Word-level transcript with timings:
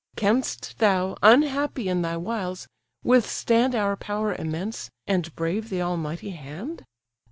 Canst 0.15 0.79
thou, 0.79 1.15
unhappy 1.21 1.87
in 1.87 2.01
thy 2.01 2.17
wiles, 2.17 2.67
withstand 3.03 3.75
Our 3.75 3.95
power 3.95 4.33
immense, 4.33 4.89
and 5.05 5.31
brave 5.35 5.69
the 5.69 5.83
almighty 5.83 6.31
hand? 6.31 6.83